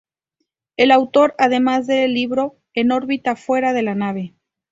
[0.77, 4.33] Es autor además del libro "En órbita fuera de la nave".